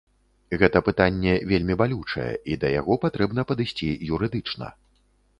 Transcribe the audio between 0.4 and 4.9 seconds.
Гэта пытанне вельмі балючае, і да яго патрэбна падысці юрыдычна.